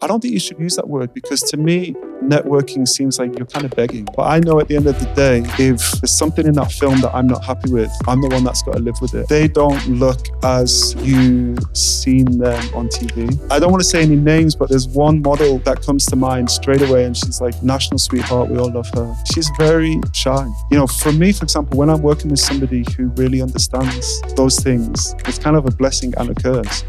[0.00, 3.48] I don't think you should use that word because to me, networking seems like you're
[3.48, 4.06] kind of begging.
[4.16, 7.00] But I know at the end of the day, if there's something in that film
[7.00, 9.28] that I'm not happy with, I'm the one that's got to live with it.
[9.28, 13.36] They don't look as you've seen them on TV.
[13.50, 16.48] I don't want to say any names, but there's one model that comes to mind
[16.48, 18.50] straight away, and she's like national sweetheart.
[18.50, 19.12] We all love her.
[19.34, 20.46] She's very shy.
[20.70, 24.60] You know, for me, for example, when I'm working with somebody who really understands those
[24.60, 26.84] things, it's kind of a blessing and a curse.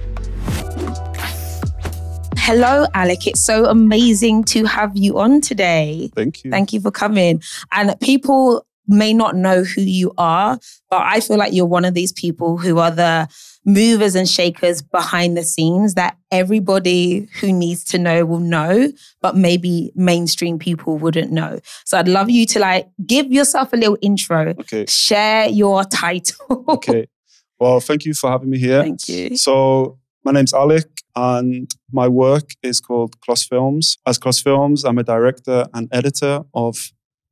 [2.50, 3.28] Hello, Alec.
[3.28, 6.10] It's so amazing to have you on today.
[6.16, 6.50] Thank you.
[6.50, 7.44] Thank you for coming.
[7.72, 10.58] And people may not know who you are,
[10.90, 13.30] but I feel like you're one of these people who are the
[13.68, 18.92] movers and shakers behind the scenes that everybody who needs to know will know,
[19.22, 21.60] but maybe mainstream people wouldn't know.
[21.86, 24.56] So I'd love you to like give yourself a little intro.
[24.62, 24.88] Okay.
[24.88, 26.66] Share your title.
[26.68, 27.06] Okay.
[27.60, 28.82] Well, thank you for having me here.
[28.82, 29.36] Thank you.
[29.36, 33.98] So, my name's Alec, and my work is called Kloss Films.
[34.06, 36.76] As Kloss Films, I'm a director and editor of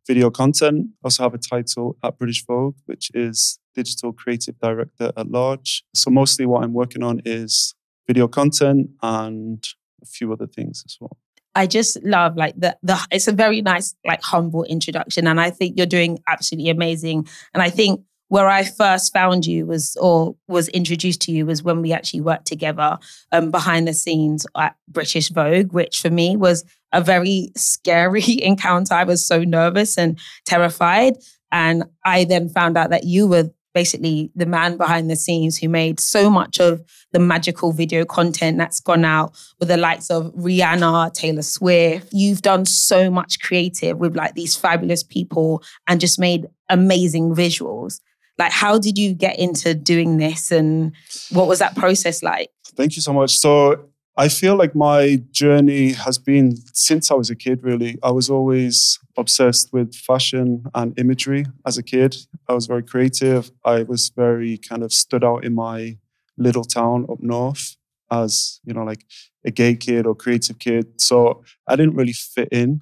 [0.05, 0.87] video content.
[1.03, 5.83] I also have a title at British Vogue, which is Digital Creative Director at Large.
[5.93, 7.75] So, mostly what I'm working on is
[8.07, 9.63] video content and
[10.01, 11.17] a few other things as well.
[11.55, 15.49] I just love like the the it's a very nice like humble introduction and I
[15.49, 20.35] think you're doing absolutely amazing and I think where I first found you was or
[20.47, 22.97] was introduced to you was when we actually worked together
[23.31, 28.93] um, behind the scenes at British Vogue, which for me was a very scary encounter.
[28.93, 31.13] I was so nervous and terrified.
[31.51, 35.69] And I then found out that you were basically the man behind the scenes who
[35.69, 40.33] made so much of the magical video content that's gone out with the likes of
[40.33, 42.09] Rihanna, Taylor Swift.
[42.11, 47.99] You've done so much creative with like these fabulous people and just made amazing visuals.
[48.37, 50.93] Like, how did you get into doing this and
[51.31, 52.49] what was that process like?
[52.75, 53.37] Thank you so much.
[53.37, 53.89] So,
[54.19, 57.99] I feel like my journey has been since I was a kid, really.
[58.01, 62.15] I was always obsessed with fashion and imagery as a kid.
[62.47, 63.51] I was very creative.
[63.63, 65.99] I was very kind of stood out in my
[66.35, 67.77] little town up north
[68.09, 69.05] as, you know, like
[69.45, 70.99] a gay kid or creative kid.
[70.99, 72.81] So I didn't really fit in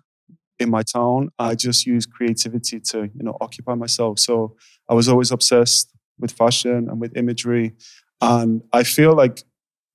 [0.60, 1.30] in my town.
[1.38, 4.20] I just used creativity to, you know, occupy myself.
[4.20, 4.56] So
[4.90, 7.74] I was always obsessed with fashion and with imagery.
[8.22, 9.44] And I feel like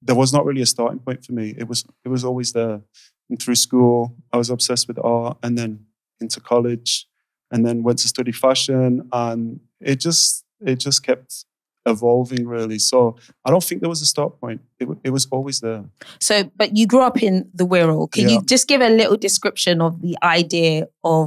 [0.03, 1.55] there was not really a starting point for me.
[1.57, 2.81] It was it was always there.
[3.29, 5.87] And through school, I was obsessed with art and then
[6.21, 7.07] into college
[7.51, 11.45] and then went to study fashion and it just it just kept
[11.91, 12.99] evolving really so
[13.45, 15.85] i don't think there was a start point it, it was always there
[16.21, 18.11] So, but you grew up in the Wirral.
[18.11, 18.35] Can Yeah.
[18.35, 21.25] you just give a little description of the idea of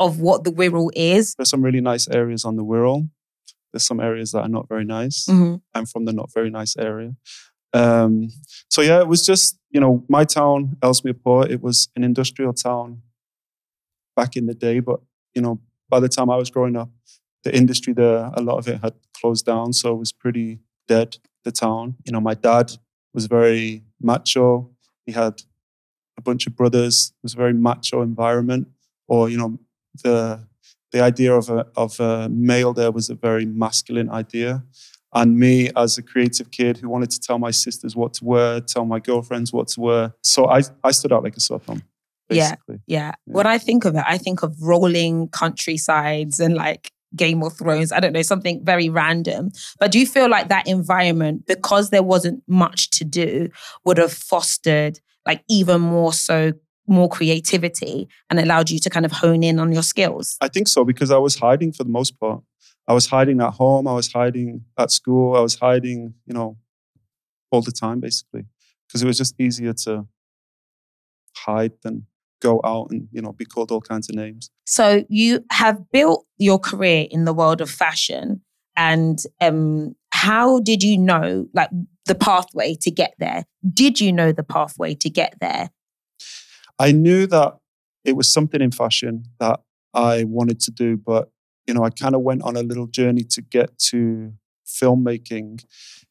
[0.00, 1.34] of what the Wirral is?
[1.36, 3.08] there's some really nice areas on the Wirral
[3.72, 5.60] there's some areas that are not very nice Mhm.
[5.74, 7.10] i'm from the not very nice area
[7.82, 8.12] um,
[8.74, 12.52] so yeah it was just you know my town ellesmere port it was an industrial
[12.52, 12.88] town
[14.16, 15.00] back in the day but
[15.34, 15.54] you know
[15.92, 16.90] by the time i was growing up
[17.44, 21.18] the industry there a lot of it had closed down so it was pretty dead
[21.44, 21.96] the town.
[22.04, 22.72] You know my dad
[23.12, 24.70] was very macho.
[25.06, 25.42] He had
[26.18, 27.12] a bunch of brothers.
[27.18, 28.68] It was a very macho environment
[29.06, 29.58] or you know
[30.02, 30.46] the
[30.90, 34.64] the idea of a of a male there was a very masculine idea.
[35.16, 38.60] And me as a creative kid who wanted to tell my sisters what to wear
[38.60, 40.14] tell my girlfriends what to wear.
[40.22, 41.82] So i i stood out like a sore thumb
[42.30, 42.56] Yeah.
[42.86, 43.12] Yeah.
[43.26, 47.92] When I think of it, I think of rolling countrysides and like Game of Thrones.
[47.92, 49.52] I don't know, something very random.
[49.78, 53.48] But do you feel like that environment, because there wasn't much to do,
[53.84, 56.52] would have fostered like even more so
[56.86, 60.36] more creativity and allowed you to kind of hone in on your skills?
[60.40, 62.42] I think so because I was hiding for the most part.
[62.86, 63.88] I was hiding at home.
[63.88, 65.34] I was hiding at school.
[65.34, 66.58] I was hiding, you know,
[67.50, 68.44] all the time basically
[68.86, 70.06] because it was just easier to
[71.36, 72.06] hide than
[72.48, 74.50] go out and you know be called all kinds of names.
[74.66, 78.42] So you have built your career in the world of fashion,
[78.76, 81.70] and um, how did you know like
[82.06, 83.44] the pathway to get there?
[83.82, 85.70] Did you know the pathway to get there?
[86.78, 87.50] I knew that
[88.04, 89.60] it was something in fashion that
[89.94, 91.30] I wanted to do, but
[91.66, 94.32] you know, I kind of went on a little journey to get to
[94.66, 95.64] filmmaking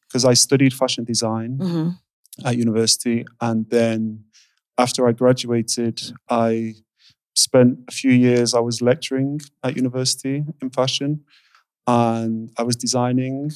[0.08, 2.46] because I studied fashion design Mm-hmm.
[2.48, 3.24] at university.
[3.40, 4.24] And then
[4.78, 6.74] after I graduated, I
[7.34, 11.24] spent a few years, I was lecturing at university in fashion
[11.86, 13.50] and I was designing.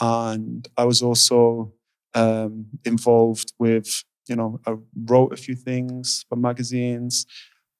[0.00, 1.72] And I was also
[2.14, 4.76] um, involved with, you know, I
[5.06, 7.26] wrote a few things for magazines.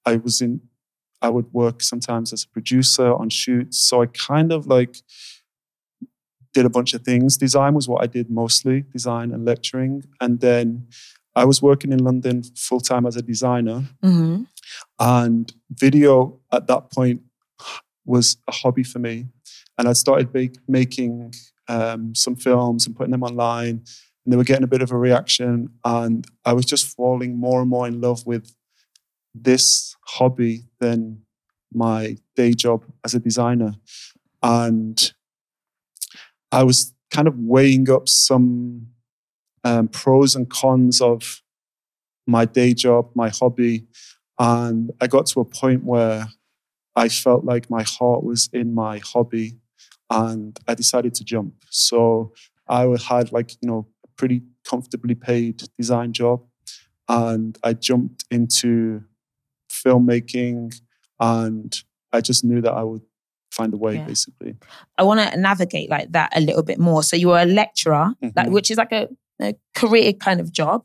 [0.04, 0.60] I was in,
[1.22, 3.78] I would work sometimes as a producer on shoots.
[3.78, 4.96] So I kind of like
[6.52, 7.36] did a bunch of things.
[7.36, 10.04] Design was what I did mostly, design and lecturing.
[10.20, 10.88] And then
[11.40, 13.88] I was working in London full time as a designer.
[14.04, 14.42] Mm-hmm.
[14.98, 17.22] And video at that point
[18.04, 19.24] was a hobby for me.
[19.78, 21.32] And I started make, making
[21.66, 23.82] um, some films and putting them online.
[24.22, 25.70] And they were getting a bit of a reaction.
[25.82, 28.54] And I was just falling more and more in love with
[29.34, 31.22] this hobby than
[31.72, 33.76] my day job as a designer.
[34.42, 35.10] And
[36.52, 38.88] I was kind of weighing up some
[39.64, 41.42] um, pros and cons of
[42.26, 43.86] my day job, my hobby.
[44.38, 46.26] And I got to a point where
[46.96, 49.58] I felt like my heart was in my hobby
[50.10, 51.54] and I decided to jump.
[51.70, 52.32] So
[52.68, 56.42] I had like, you know, a pretty comfortably paid design job.
[57.08, 59.02] And I jumped into
[59.70, 60.80] filmmaking
[61.18, 61.76] and
[62.12, 63.02] I just knew that I would
[63.52, 64.06] find a way Yeah.
[64.06, 64.56] basically.
[64.96, 67.02] I want to navigate like that a little bit more.
[67.02, 68.52] So you were a lecturer, like Mhm.
[68.52, 69.08] which is like a,
[69.42, 70.84] a career kind of job.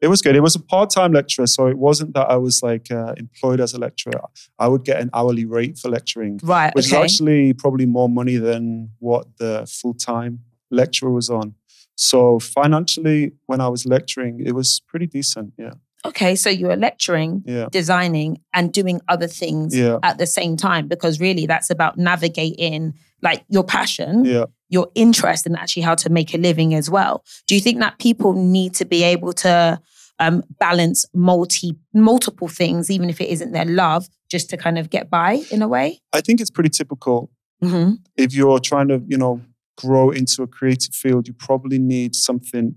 [0.00, 0.36] It was good.
[0.36, 3.74] It was a part-time lecturer, so it wasn't that I was like uh, employed as
[3.74, 4.20] a lecturer.
[4.58, 6.72] I would get an hourly rate for lecturing, Right.
[6.74, 7.04] which okay.
[7.04, 10.40] is actually probably more money than what the full-time
[10.70, 11.54] lecturer was on.
[11.96, 15.54] So financially, when I was lecturing, it was pretty decent.
[15.58, 15.72] Yeah,
[16.04, 16.36] okay.
[16.36, 20.86] So you were lecturing, yeah, designing, and doing other things yeah, at the same time
[20.86, 24.44] because really that's about navigating like your passion, yeah.
[24.68, 27.24] Your interest, and actually how to make a living as well.
[27.46, 29.80] Do you think that people need to be able to
[30.18, 34.90] um, balance multi multiple things, even if it isn't their love, just to kind of
[34.90, 36.00] get by in a way?
[36.12, 37.30] I think it's pretty typical.
[37.62, 37.94] Mm-hmm.
[38.16, 39.40] If you're trying to, you know,
[39.76, 42.74] grow into a creative field, you probably need something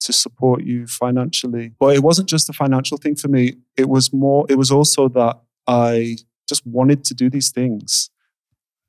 [0.00, 1.72] to support you financially.
[1.78, 3.56] But it wasn't just a financial thing for me.
[3.76, 6.16] It was more, it was also that I
[6.48, 8.10] just wanted to do these things.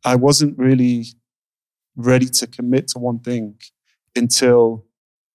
[0.04, 1.06] I wasn't really
[1.96, 3.56] ready to commit to one thing
[4.16, 4.86] until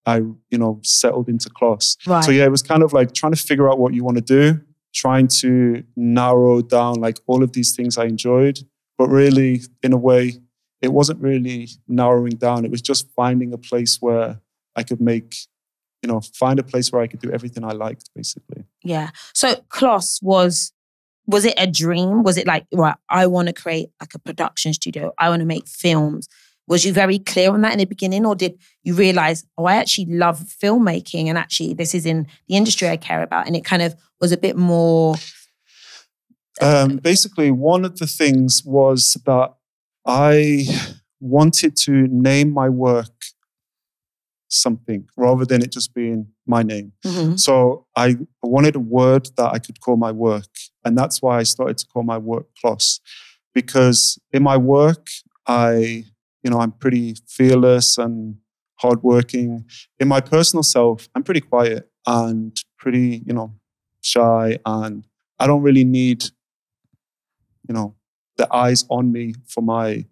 [0.05, 1.97] I, you know, settled into class.
[2.05, 2.23] Right.
[2.23, 4.23] So yeah, it was kind of like trying to figure out what you want to
[4.23, 4.61] do,
[4.93, 8.59] trying to narrow down like all of these things I enjoyed,
[8.97, 10.37] but really in a way,
[10.81, 12.63] it wasn't really narrowing down.
[12.63, 14.39] It was just finding a place where
[14.75, 15.35] I could make,
[16.01, 18.63] you know, find a place where I could do everything I liked, basically.
[18.83, 19.09] Yeah.
[19.33, 20.71] So Kloss was
[21.27, 22.23] was it a dream?
[22.23, 25.13] Was it like, right, I want to create like a production studio.
[25.19, 26.29] I want to make films.
[26.67, 29.77] Was you very clear on that in the beginning, or did you realize, oh, I
[29.77, 33.47] actually love filmmaking and actually this is in the industry I care about?
[33.47, 35.15] And it kind of was a bit more
[36.59, 39.53] Um, basically, one of the things was that
[40.05, 40.65] I
[41.19, 43.13] wanted to name my work
[44.49, 46.93] something rather than it just being my name.
[47.05, 47.39] Mhm.
[47.39, 50.49] So I wanted a word that I could call my work.
[50.83, 52.99] And that's why I started to call my work Kloss.
[53.53, 55.09] Because in my work,
[55.45, 56.05] I,
[56.47, 58.37] you know, I'm pretty fearless and
[58.75, 59.65] hardworking.
[59.99, 63.53] In my personal self, I'm pretty quiet and pretty, you know,
[64.01, 64.57] shy.
[64.65, 65.05] And
[65.39, 66.23] I don't really need,
[67.67, 67.95] you know,
[68.37, 70.05] the eyes on me for my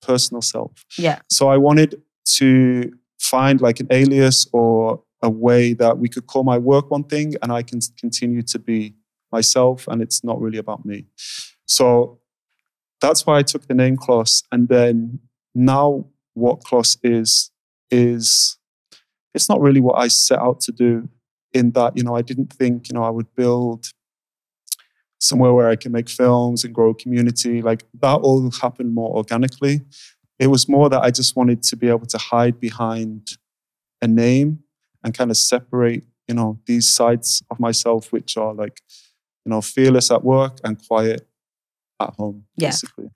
[0.00, 0.86] personal self.
[0.96, 1.18] yeah.
[1.30, 2.00] So I wanted
[2.38, 7.04] to find like an alias or a way that we could call my work one
[7.04, 8.94] thing and I can continue to be
[9.30, 11.04] myself and it's not really about me.
[11.66, 12.20] So
[13.02, 14.42] that's why I took the name Kloss.
[14.50, 15.20] And then
[15.54, 17.50] now what Kloss is,
[17.90, 18.58] is
[19.34, 21.08] it's not really what I set out to do
[21.52, 23.86] in that, you know, I didn't think, you know, I would build
[25.20, 27.62] somewhere where I can make films and grow a community.
[27.62, 29.82] Like that all happened more organically.
[30.38, 33.28] It was more that I just wanted to be able to hide behind
[34.00, 34.60] a name
[35.04, 38.80] and kind of separate, you know, these sides of myself, which are like,
[39.44, 41.28] you know, fearless at work and quiet
[42.00, 42.68] at home, Yeah.
[42.70, 43.10] basically.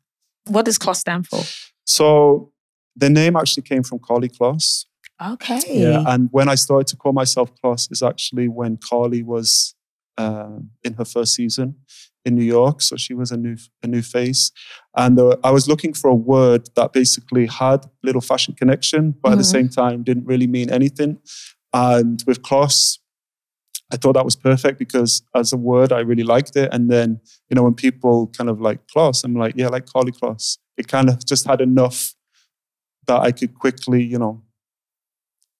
[0.47, 1.43] What does Kloss stand for?
[1.87, 2.53] So
[2.95, 4.85] the name actually came from Karlie Kloss.
[5.25, 5.61] Okay.
[5.67, 6.05] Yeah.
[6.07, 9.75] And when I started to call myself Kloss is actually when Karlie was
[10.19, 11.77] uh, in her first season
[12.25, 12.83] in New York.
[12.83, 14.51] So she was a new a new face,
[14.97, 19.33] and uh, I was looking for a word that basically had little fashion connection, but
[19.33, 19.57] at the Mhm.
[19.57, 21.19] same time didn't really mean anything.
[21.73, 22.99] And with Kloss,
[23.93, 26.69] I thought that was perfect because as a word, I really liked it.
[26.75, 29.87] And then you know when people kind of like Kloss, I'm like, yeah, I like
[29.87, 30.59] Karlie Kloss.
[30.77, 32.15] It kind of just had enough
[33.07, 34.43] that I could quickly, you know,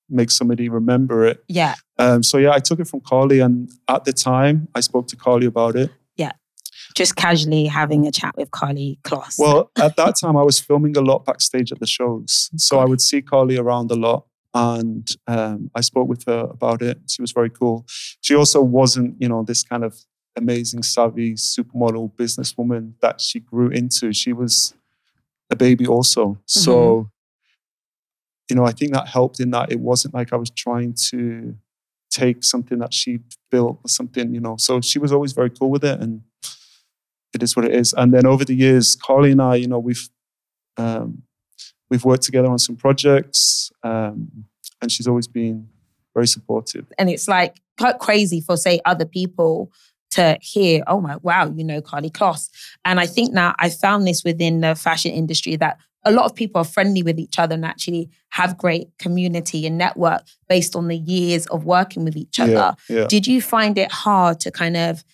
[0.09, 1.43] make somebody remember it.
[1.49, 1.75] Yeah.
[1.99, 5.17] Um, so yeah, I took it from Karlie, and at the time, I spoke to
[5.17, 5.91] Karlie about it.
[6.17, 6.33] Yeah.
[6.95, 9.39] Just casually having a chat with Karlie Kloss.
[9.39, 12.85] Well, at that time, I was filming a lot backstage at the shows, so I
[12.85, 16.99] would see Karlie around a lot, and um, I spoke with her about it.
[17.09, 17.87] She was very cool.
[18.21, 19.99] She also wasn't, you know, this kind of
[20.37, 24.13] amazing, savvy supermodel businesswoman that she grew into.
[24.13, 24.75] She was
[25.51, 27.11] a baby also, so.
[28.49, 31.57] You know, I think that helped in that it wasn't like I was trying to
[32.11, 33.19] take something that she
[33.51, 34.57] built or something, you know.
[34.57, 36.23] So she was always very cool with it, and
[37.35, 37.93] it is what it is.
[37.93, 40.09] And then over the years, Karlie and I, you know, we've
[40.77, 41.23] um,
[41.91, 44.47] we've worked together on some projects, um,
[44.81, 45.69] and she's always been
[46.15, 46.87] very supportive.
[46.99, 49.71] and it's like quite crazy for say other people
[50.17, 52.49] to hear oh my wow you know karlie kloss.
[52.85, 56.35] And i think now i found this within the fashion industry that a lot of
[56.35, 60.87] people are friendly with each other and actually have great community and network based on
[60.87, 62.77] the years of working with each other.
[62.89, 63.07] Yeah, yeah.
[63.09, 65.05] did you find it hard to kind of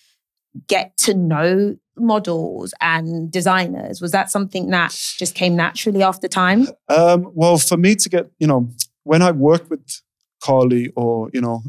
[0.67, 4.01] get to know models and designers?
[4.01, 6.67] Was that something that just came naturally after time?
[6.89, 8.69] Um, well, for me to get, you know,
[9.03, 10.01] when I work with
[10.43, 11.63] Karlie or you know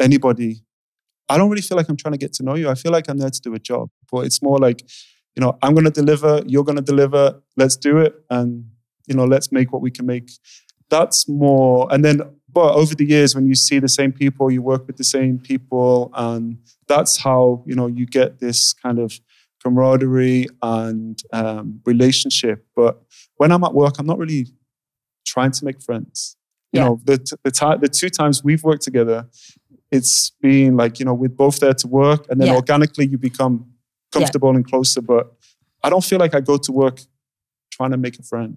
[0.00, 0.62] anybody,
[1.32, 2.68] I don't really feel like I'm trying to get to know you.
[2.74, 4.80] I feel like I'm there to do a job, but it's more like,
[5.34, 7.24] you know, I'm going to deliver, you're going to deliver.
[7.56, 8.48] Let's do it, and
[9.08, 10.28] you know, let's make what we can make.
[10.90, 12.20] That's more, and then,
[12.52, 15.38] but over the years, when you see the same people, you work with the same
[15.38, 19.18] people, and that's how you know you get this kind of
[19.62, 22.66] camaraderie and um, relationship.
[22.76, 23.00] But
[23.36, 24.48] when I'm at work, I'm not really
[25.24, 26.36] trying to make friends.
[26.72, 26.84] You Yeah.
[26.86, 29.18] know, the t- the the two times we've worked together,
[29.92, 32.56] it's been like you know we're both there to work, and then Yeah.
[32.56, 33.66] organically you become
[34.10, 35.00] comfortable and closer.
[35.00, 35.32] But
[35.84, 37.00] I don't feel like I go to work
[37.70, 38.56] trying to make a friend.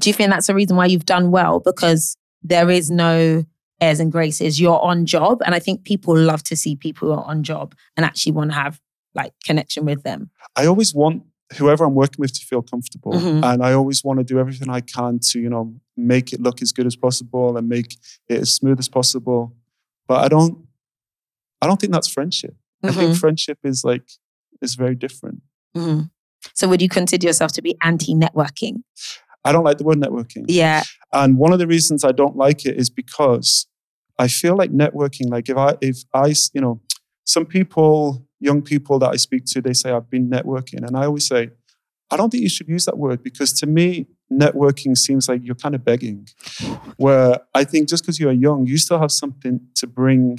[0.00, 1.60] do you think that's the reason why you've done well?
[1.60, 3.44] Because there is no
[3.82, 4.58] airs and graces.
[4.58, 5.42] You're on job.
[5.44, 8.50] And I think people love to see people who are on job and actually want
[8.50, 8.80] to have
[9.14, 10.30] like connection with them.
[10.56, 11.22] I always want
[11.56, 13.44] whoever I'm working with to feel comfortable, Mhm.
[13.44, 16.62] and I always want to do everything I can to you know make it look
[16.62, 19.52] as good as possible and make it as smooth as possible.
[20.10, 20.66] But I don't,
[21.62, 22.56] I don't think that's friendship.
[22.82, 24.02] I think friendship is like
[24.60, 25.42] is very different.
[25.76, 26.10] Mhm.
[26.52, 28.82] So would you consider yourself to be anti-networking?
[29.44, 30.46] I don't like the word networking.
[30.48, 30.82] Yeah.
[31.12, 33.68] And one of the reasons I don't like it is because
[34.18, 36.80] I feel like networking, like if I, if I you know,
[37.24, 40.84] some people, young people that I speak to, they say, I've been networking.
[40.84, 41.50] And I always say,
[42.10, 45.54] I don't think you should use that word because to me, networking seems like you're
[45.54, 46.28] kind of begging.
[46.96, 50.38] Where I think just because you're young, you still have something to bring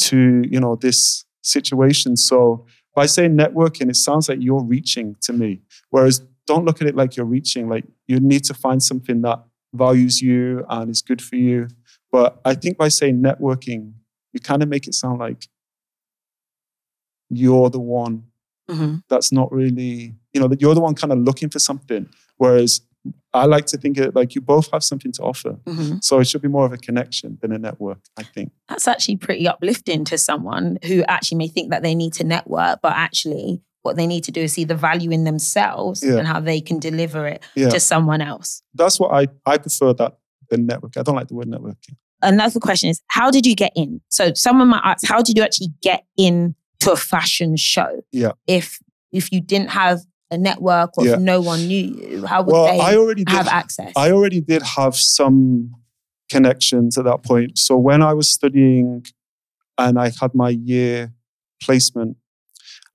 [0.00, 2.16] to, you know, this situation.
[2.16, 5.60] So by saying networking, it sounds like you're reaching to me.
[5.90, 7.68] Whereas don't look at it like you're reaching.
[7.68, 9.42] Like you need to find something that
[9.74, 11.68] values you and is good for you.
[12.10, 13.92] But I think by saying networking,
[14.32, 15.48] you kind of make it sound like
[17.30, 18.24] you're the one
[18.68, 19.02] Mhm.
[19.08, 22.08] that's not really, you know, that you're the one kind of looking for something.
[22.36, 22.80] Whereas
[23.32, 25.58] I like to think it like you both have something to offer.
[25.66, 26.02] Mhm.
[26.02, 28.52] So it should be more of a connection than a network, I think.
[28.68, 32.80] That's actually pretty uplifting to someone who actually may think that they need to network,
[32.82, 36.16] but actually what they need to do is see the value in themselves Yeah.
[36.16, 37.68] and how they can deliver it Yeah.
[37.68, 38.62] to someone else.
[38.74, 40.18] That's what I I prefer that
[40.50, 40.96] than network.
[40.96, 41.94] I don't like the word networking.
[42.22, 45.42] another question is how did you get in so someone might ask how did you
[45.44, 48.32] actually get in to a fashion show Yeah.
[48.46, 48.78] if
[49.12, 51.14] if you didn't have a network or Yeah.
[51.14, 54.10] if no one knew you how would Well, they I already did have access I
[54.10, 55.72] already did have some
[56.28, 57.56] connections at that point.
[57.58, 59.04] So when I was studying
[59.78, 61.12] and I had my year
[61.62, 62.16] placement,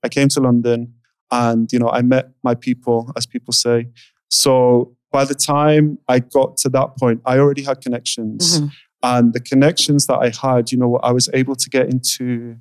[0.04, 0.94] I came to London
[1.30, 3.88] and you know I met my people, as people say.
[4.28, 8.60] So by the time I got to that point, I already had connections.
[8.60, 8.70] Mhm.
[9.04, 12.56] And the connections that I had, you know, I was able to get into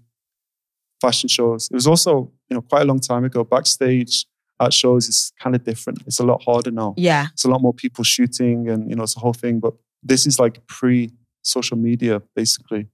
[1.01, 1.67] fashion shows.
[1.71, 3.43] It was also, you know, quite a long time ago.
[3.43, 4.25] Backstage
[4.61, 6.01] at shows is kind of different.
[6.05, 6.93] It's a lot harder now.
[6.97, 7.27] Yeah.
[7.33, 10.25] It's a lot more people shooting and you know it's a whole thing but this
[10.25, 12.87] is like pre social media basically.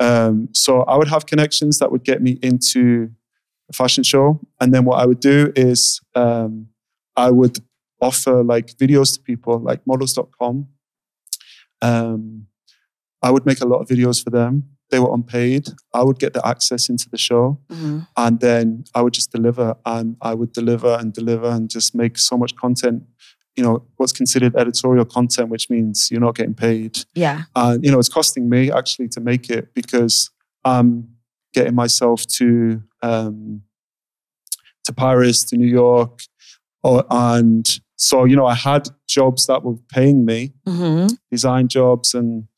[0.00, 3.10] Um, so i would have connections that would get me into
[3.68, 6.68] a fashion show and then what i would do is um,
[7.16, 7.58] i would
[8.00, 10.68] offer like videos to people like models.com
[11.82, 12.46] um,
[13.22, 15.68] i would make a lot of videos for them they were unpaid.
[15.94, 18.08] I would get the access into the show, Mhm.
[18.16, 22.18] and then I would just deliver, and I would deliver and deliver and just make
[22.18, 23.04] so much content.
[23.56, 27.42] You know what's considered editorial content, which means you're not getting paid, Yeah.
[27.54, 30.30] and you know it's costing me actually to make it because
[30.64, 30.90] I'm
[31.54, 33.62] getting myself to um,
[34.86, 36.18] to Paris, to New York,
[36.82, 42.12] or, and so you know I had jobs that were paying me, hmm design jobs
[42.12, 42.48] and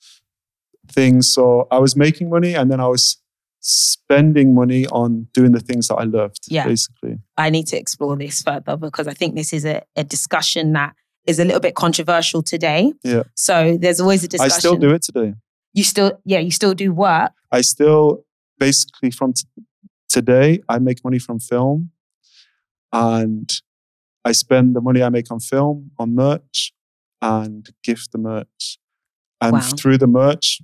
[0.88, 1.32] things.
[1.32, 3.18] So I was making money, and then I was
[3.60, 6.38] spending money on doing the things that I loved.
[6.48, 6.66] Yeah.
[6.66, 7.18] basically.
[7.36, 10.94] I need to explore this further because I think this is a, a discussion that
[11.26, 12.92] is a little bit controversial today.
[13.04, 13.22] Yeah.
[13.36, 14.52] So there's always a discussion.
[14.52, 15.34] I still do it today.
[15.74, 17.30] You still, yeah, you still do work.
[17.52, 18.24] I still
[18.58, 19.44] basically from t-
[20.08, 21.92] today I make money from film
[22.92, 23.50] and
[24.24, 26.72] I spend the money I make on film on merch
[27.20, 28.78] and gift the merch.
[29.40, 29.60] And Wow.
[29.76, 30.60] through the merch,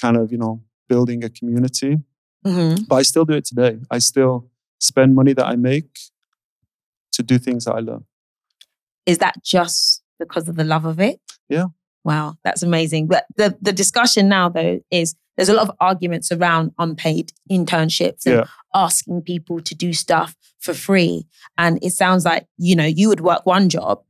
[0.00, 1.98] kind of, you know, building a community.
[2.44, 3.78] hmm But I still do it today.
[3.90, 4.48] I still
[4.78, 5.98] spend money that I make
[7.12, 8.04] to do things that I love.
[9.06, 11.20] Is that just because of the love of it?
[11.48, 11.66] Yeah.
[12.04, 13.06] Wow, that's amazing.
[13.08, 18.26] But the, the discussion now, though, is there's a lot of arguments around unpaid internships
[18.26, 18.44] and Yeah.
[18.74, 21.26] asking people to do stuff for free.
[21.58, 24.02] And it sounds like, you know, you would work one job,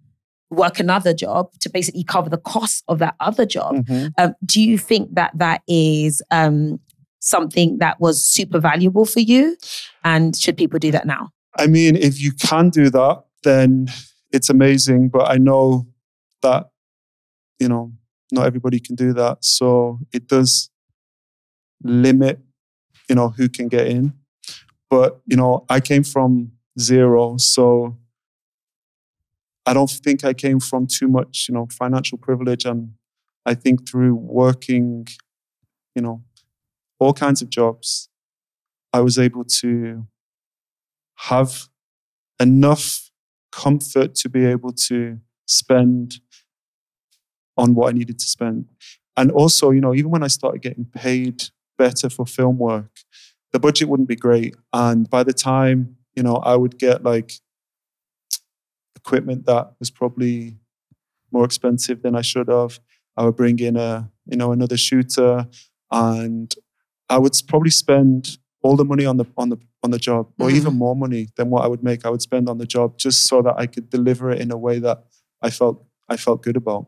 [0.51, 3.75] work another job to basically cover the cost of that other job.
[3.87, 4.13] Mhm.
[4.17, 6.79] Um, do you think that that is um,
[7.21, 9.57] something that was super valuable for you?
[10.05, 11.31] And should people do that now?
[11.59, 13.89] I mean, if you can do that, then
[14.33, 15.09] it's amazing.
[15.09, 15.87] But I know
[16.43, 16.71] that,
[17.59, 17.93] you know,
[18.31, 19.45] not everybody can do that.
[19.45, 20.71] So it does
[21.83, 22.41] limit,
[23.09, 24.13] you know, who can get in.
[24.91, 27.37] But, you know, I came from zero.
[27.39, 27.97] So
[29.67, 32.65] I don't think I came from too much, you know, financial privilege.
[32.65, 32.93] And
[33.45, 35.09] I think through working,
[35.95, 36.23] you know,
[37.01, 38.09] all kinds of jobs,
[38.93, 40.07] I was able to
[41.17, 41.69] have
[42.41, 43.11] enough
[43.51, 46.21] comfort to be able to spend
[47.57, 48.67] on what I needed to spend.
[49.17, 51.45] And also, you know, even when I started getting paid
[51.79, 52.91] better for film work,
[53.53, 54.55] the budget wouldn't be great.
[54.73, 57.33] And by the time, you know, I would get like
[59.07, 60.57] equipment that was probably
[61.31, 62.81] more expensive than I should have.
[63.17, 65.47] I would bring in a, you know, another shooter
[65.91, 66.55] and
[67.09, 70.51] I would probably spend all the money on the on the on the job, or
[70.51, 70.79] even mm-hmm.
[70.79, 72.05] more money than what I would make.
[72.05, 74.57] I would spend on the job just so that I could deliver it in a
[74.57, 75.05] way that
[75.41, 76.87] I felt I felt good about.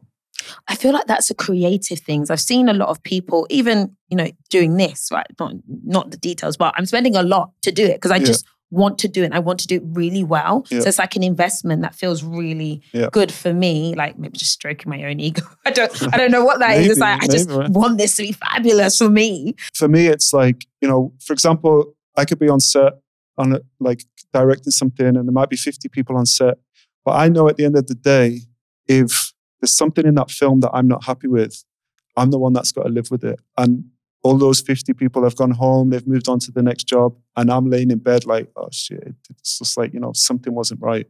[0.67, 2.27] I feel like that's a creative thing.
[2.29, 5.27] I've seen a lot of people, even you know, doing this, right?
[5.39, 5.53] Not
[5.85, 8.25] not the details, but I'm spending a lot to do it because I Yeah.
[8.27, 9.27] just want to do it.
[9.27, 10.67] and I want to do it really well.
[10.71, 10.81] Yeah.
[10.81, 13.09] So it's like an investment that feels really Yeah.
[13.13, 13.95] good for me.
[13.95, 15.43] Like maybe just stroking my own ego.
[15.67, 16.87] I don't I don't know what that is.
[16.91, 17.71] It's Maybe, like I just right?
[17.71, 19.55] want this to be fabulous for me.
[19.75, 22.95] For me, it's like you know, for example, I could be on set
[23.39, 24.03] on a, like
[24.33, 26.59] directing something, and there might be fifty people on set,
[27.05, 28.41] but I know at the end of the day,
[28.87, 31.65] if there's something in that film that I'm not happy with,
[32.17, 33.41] I'm the one that's got to live with it.
[33.57, 33.85] And
[34.23, 37.51] all those 50 people have gone home, they've moved on to the next job, and
[37.51, 41.07] I'm laying in bed like, oh shit, it's just like, you know, something wasn't right.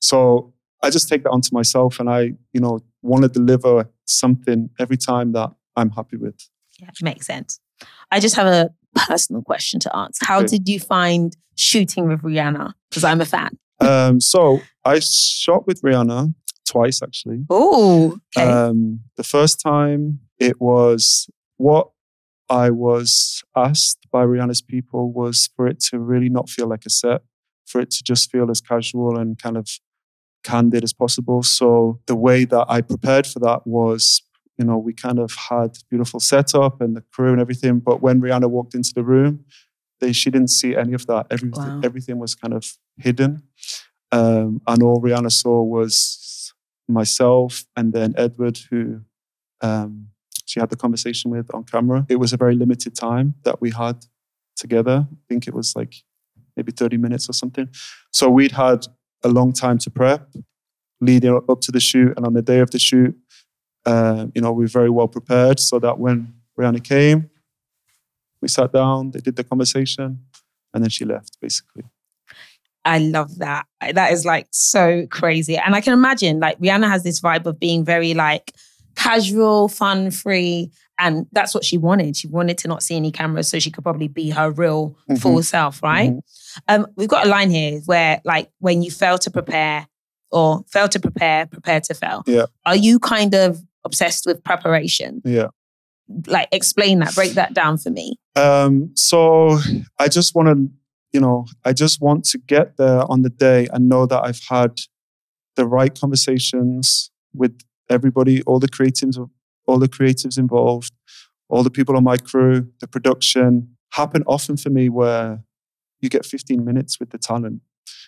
[0.00, 4.70] So I just take that onto myself and I, you know, want to deliver something
[4.78, 6.36] every time that I'm happy with.
[6.78, 7.60] Yeah, makes sense.
[8.10, 10.22] I just have a personal question to ask.
[10.24, 10.48] How Okay.
[10.48, 12.72] did you find shooting with Rihanna?
[12.88, 13.58] Because I'm a fan.
[13.80, 16.34] Um, so I shot with Rihanna
[16.68, 17.44] twice actually.
[17.50, 18.46] Oh, okay.
[18.50, 21.88] Um, the first time it was what
[22.50, 26.90] I was asked by Rihanna's people was for it to really not feel like a
[26.90, 27.22] set,
[27.66, 29.68] for it to just feel as casual and kind of
[30.42, 31.42] candid as possible.
[31.42, 34.22] So the way that I prepared for that was,
[34.58, 37.78] you know, we kind of had beautiful setup and the crew and everything.
[37.78, 39.44] But when Rihanna walked into the room,
[40.00, 41.26] they, she didn't see any of that.
[41.30, 41.80] Everything, Wow.
[41.84, 43.42] everything was kind of hidden.
[44.12, 46.52] Um, and all Rihanna saw was
[46.88, 49.02] myself and then Edward, who
[49.60, 50.08] um,
[50.50, 52.04] she had the conversation with on camera.
[52.08, 54.04] It was a very limited time that we had
[54.56, 55.06] together.
[55.08, 55.94] I think it was like
[56.56, 57.68] maybe 30 minutes or something.
[58.10, 58.84] So we'd had
[59.22, 60.28] a long time to prep
[61.00, 62.14] leading up to the shoot.
[62.16, 63.16] And on the day of the shoot,
[63.86, 67.30] uh, you know, we were very well prepared so that when Rihanna came,
[68.42, 70.24] we sat down, they did the conversation,
[70.74, 71.84] and then she left basically.
[72.84, 73.66] I love that.
[73.92, 75.56] That is like so crazy.
[75.56, 78.52] And I can imagine like Rihanna has this vibe of being very like
[79.04, 80.70] casual, fun, free.
[80.98, 82.16] And that's what she wanted.
[82.16, 85.18] She wanted to not see any cameras so she could probably be her real Mhm.
[85.20, 86.10] full self, right?
[86.12, 86.20] Mhm.
[86.68, 89.86] Um, we've got a line here where like when you fail to prepare
[90.30, 92.22] or fail to prepare, prepare to fail.
[92.26, 92.46] Yeah.
[92.66, 95.22] Are you kind of obsessed with preparation?
[95.24, 95.48] Yeah.
[96.26, 98.18] like explain that, break that down for me.
[98.34, 99.60] Um, so
[100.00, 100.68] I just want to,
[101.12, 104.40] you know, I just want to get there on the day and know that I've
[104.48, 104.72] had
[105.54, 107.56] the right conversations with
[107.90, 109.18] everybody, all the creatives,
[109.66, 110.92] all the creatives involved,
[111.48, 115.42] all the people on my crew, the production happen often for me where
[116.00, 117.60] you get 15 minutes with the talent.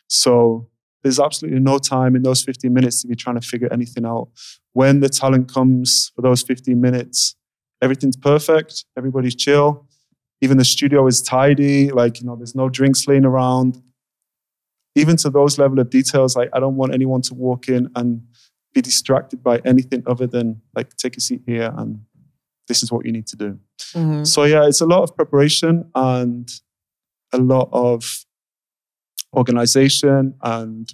[0.09, 0.69] So
[1.03, 4.29] there's absolutely no time in those 15 minutes to be trying to figure anything out.
[4.73, 7.35] When the talent comes for those 15 minutes,
[7.83, 9.87] everything's perfect, everybody's chill.
[10.41, 13.83] Even the studio is tidy, like, you know, there's no drinks laying around.
[14.95, 18.23] Even to those level of details, like I don't want anyone to walk in and
[18.75, 22.01] be distracted by anything other than like take a seat here and
[22.69, 23.59] this is what you need to do.
[23.95, 24.25] Mm-hmm.
[24.25, 26.51] So yeah, it's a lot of preparation and
[27.33, 28.25] a lot of
[29.35, 30.93] organization and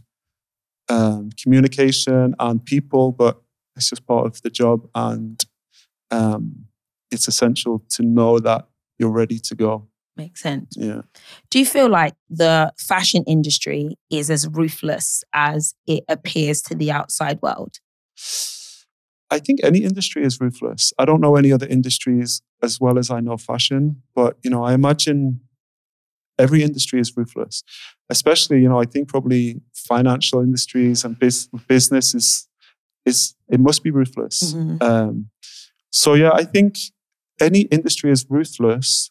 [0.89, 3.41] um, communication and people, but
[3.77, 4.89] it's just part of the job.
[4.95, 5.45] And
[6.11, 6.67] um,
[7.11, 8.67] it's essential to know that
[8.99, 9.88] you're ready to go.
[10.19, 10.75] Makes sense.
[10.77, 11.03] Yeah.
[11.49, 16.91] Do you feel like the fashion industry is as ruthless as it appears to the
[16.91, 17.77] outside world?
[19.31, 20.93] I think any industry is ruthless.
[20.99, 24.65] I don't know any other industries as well as I know fashion, but you know,
[24.65, 25.41] I imagine
[26.37, 27.63] every industry is ruthless.
[28.11, 32.49] Especially, you know, I think probably financial industries and biz- business is
[33.05, 34.53] is it must be ruthless.
[34.53, 34.83] Mm-hmm.
[34.83, 35.31] Um,
[35.91, 36.77] so yeah, I think
[37.41, 39.11] any industry is ruthless.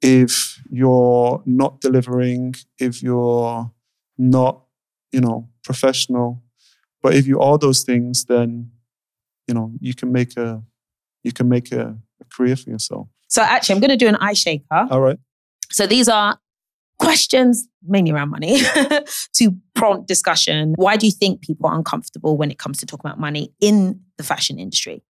[0.00, 3.70] If you're not delivering, if you're
[4.16, 4.62] not,
[5.12, 6.42] you know, professional,
[7.02, 8.70] but if you are those things, then
[9.46, 10.62] you know you can make a
[11.24, 13.08] you can make a, a career for yourself.
[13.28, 14.86] So actually, I'm going to do an eye shaker.
[14.90, 15.18] All right.
[15.70, 16.38] So these are
[16.98, 18.60] questions mainly around money
[19.34, 20.74] to prompt discussion.
[20.76, 24.00] Why do you think people are uncomfortable when it comes to talking about money in
[24.16, 25.02] the fashion industry?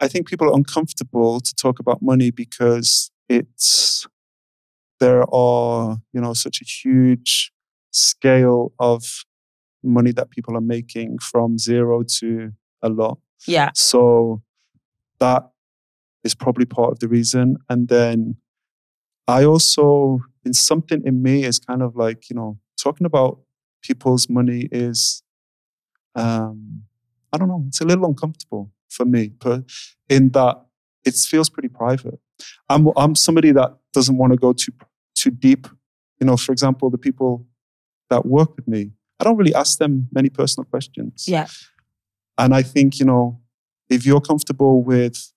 [0.00, 4.06] I think people are uncomfortable to talk about money because it's
[5.00, 7.52] there are you know such a huge
[7.90, 9.02] scale of
[9.82, 13.70] money that people are making from zero to a lot yeah.
[13.74, 14.42] So
[15.20, 15.50] that
[16.24, 17.56] is probably part of the reason.
[17.68, 18.36] And then
[19.26, 23.40] I also, in something in me, is kind of like, you know, talking about
[23.82, 25.22] people's money is,
[26.14, 26.82] um,
[27.32, 29.64] I don't know, it's a little uncomfortable for me, but
[30.08, 30.64] in that
[31.04, 32.20] it feels pretty private.
[32.68, 34.72] I'm, I'm somebody that doesn't want to go too,
[35.14, 35.66] too deep.
[36.20, 37.46] You know, for example, the people
[38.10, 41.26] that work with me, I don't really ask them many personal questions.
[41.28, 41.46] Yeah.
[42.38, 43.40] And I think, you know,
[43.88, 45.32] if you're comfortable with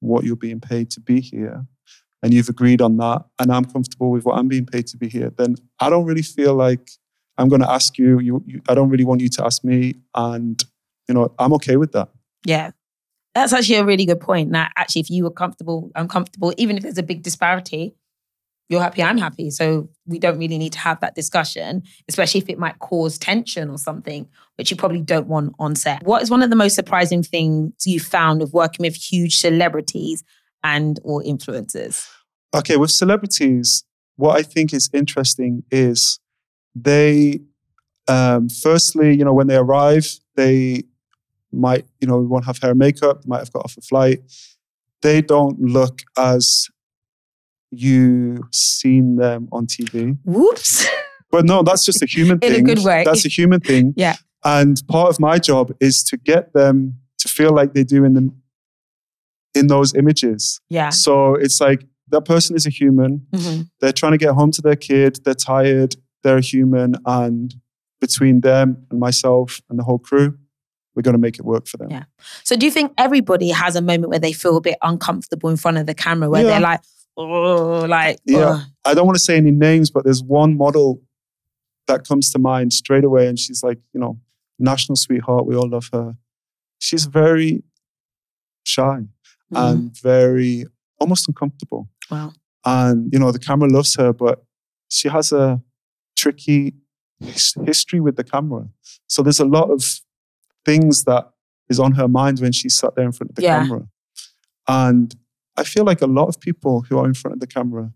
[0.00, 1.66] what you're being paid to be here
[2.22, 5.08] and you've agreed on that, and I'm comfortable with what I'm being paid to be
[5.08, 6.90] here, then I don't really feel like
[7.36, 9.94] I'm going to ask you, you, you I don't really want you to ask me.
[10.14, 10.62] And,
[11.08, 12.08] you know, I'm okay with that.
[12.44, 12.72] Yeah.
[13.34, 14.52] That's actually a really good point.
[14.52, 17.94] That actually, if you were comfortable, I'm comfortable, even if there's a big disparity,
[18.68, 19.50] you're happy, I'm happy.
[19.50, 23.70] So we don't really need to have that discussion, especially if it might cause tension
[23.70, 26.02] or something, which you probably don't want on set.
[26.04, 30.22] What is one of the most surprising things you found of working with huge celebrities
[30.62, 32.06] and or influencers?
[32.54, 33.84] Okay, with celebrities,
[34.16, 36.18] what I think is interesting is
[36.74, 37.40] they
[38.08, 40.84] um, firstly, you know, when they arrive, they
[41.52, 44.20] might, you know, won't have hair and makeup, might have got off a flight.
[45.02, 46.68] They don't look as
[47.70, 50.18] you seen them on TV.
[50.24, 50.86] Whoops.
[51.30, 52.54] But no, that's just a human thing.
[52.54, 53.04] In a good way.
[53.04, 53.92] That's a human thing.
[53.98, 54.16] yeah.
[54.44, 58.14] And part of my job is to get them to feel like they do in
[58.14, 58.32] the
[59.54, 60.60] in those images.
[60.70, 60.90] Yeah.
[60.90, 63.26] So it's like that person is a human.
[63.32, 63.62] Mm-hmm.
[63.80, 65.20] They're trying to get home to their kid.
[65.24, 65.96] They're tired.
[66.22, 66.94] They're a human.
[67.04, 67.54] And
[68.00, 70.38] between them and myself and the whole crew,
[70.98, 71.90] we're going to make it work for them.
[71.92, 72.04] Yeah.
[72.42, 75.56] So do you think everybody has a moment where they feel a bit uncomfortable in
[75.56, 76.50] front of the camera, where yeah.
[76.50, 76.80] they're like,
[77.16, 78.64] oh, like, yeah.
[78.84, 81.00] I don't want to say any names, but there's one model
[81.86, 83.28] that comes to mind straight away.
[83.28, 84.18] And she's like, you know,
[84.58, 85.46] national sweetheart.
[85.46, 86.16] We all love her.
[86.80, 87.62] She's very
[88.64, 89.04] shy
[89.52, 89.70] mm.
[89.70, 90.66] and very
[90.98, 91.88] almost uncomfortable.
[92.10, 92.32] Wow.
[92.66, 94.42] And, you know, the camera loves her, but
[94.90, 95.62] she has a
[96.16, 96.74] tricky
[97.20, 98.68] history with the camera.
[99.06, 99.84] So there's a lot of
[100.64, 101.30] things that
[101.68, 103.58] is on her mind when she sat there in front of the yeah.
[103.60, 103.88] camera.
[104.66, 105.14] And
[105.56, 107.92] I feel like a lot of people who are in front of the camera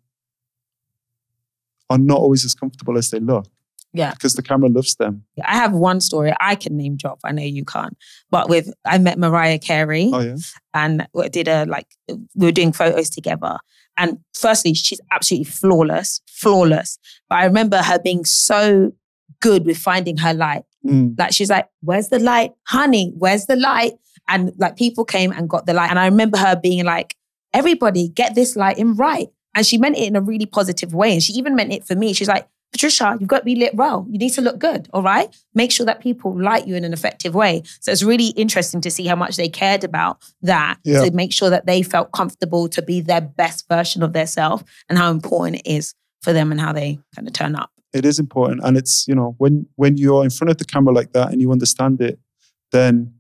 [1.91, 3.47] are not always as comfortable as they look.
[3.95, 4.13] Yeah.
[4.13, 5.25] Because the camera loves them.
[5.45, 7.21] I have one story I can name drop.
[7.25, 7.97] I know you can't,
[8.31, 10.37] but with I met Mariah Carey Oh, yeah.
[10.73, 13.59] and we did a like we were doing photos together.
[13.99, 16.99] And firstly, she's absolutely flawless, flawless.
[17.29, 18.93] But I remember her being so
[19.41, 20.65] good with finding her light.
[20.87, 21.19] Mm.
[21.19, 23.13] Like she's like, "Where's the light, honey?
[23.17, 23.93] Where's the light?"
[24.29, 25.91] And like people came and got the light.
[25.91, 27.15] And I remember her being like,
[27.53, 31.13] "Everybody, get this light in right." And she meant it in a really positive way.
[31.13, 32.15] And she even meant it for me.
[32.15, 34.07] She's like, Patricia, you've got to be lit well.
[34.09, 35.29] You need to look good, all right?
[35.55, 37.63] Make sure that people like you in an effective way.
[37.81, 41.05] So it's really interesting to see how much they cared about that Yeah.
[41.05, 44.97] to make sure that they felt comfortable to be their best version of themselves and
[44.97, 45.93] how important it is
[46.23, 47.72] for them and how they kind of turn up.
[47.93, 48.61] It is important.
[48.65, 51.41] And it's, you know, when when you're in front of the camera like that and
[51.41, 52.19] you understand it,
[52.71, 53.15] then